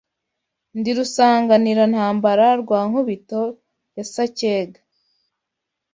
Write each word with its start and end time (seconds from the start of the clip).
Ndi 0.77 0.91
Rusanganirantambara 0.97 2.47
rwa 2.61 2.79
nkubito 2.87 3.41
ya 3.95 4.05
sacyega 4.13 4.79